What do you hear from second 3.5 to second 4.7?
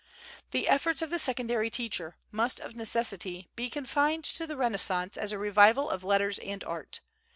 be confined to the